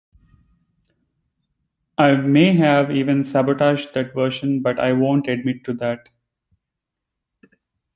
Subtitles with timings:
[1.99, 6.09] I may have even sabotaged that version but I won't admit to that.